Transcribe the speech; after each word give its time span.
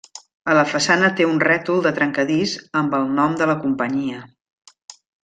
A 0.51 0.53
la 0.59 0.63
façana 0.69 1.09
té 1.19 1.27
un 1.33 1.35
rètol 1.43 1.83
de 1.87 1.91
trencadís 1.99 2.55
amb 2.83 2.97
el 3.01 3.05
nom 3.19 3.37
de 3.43 3.49
la 3.53 3.57
companyia. 3.67 4.23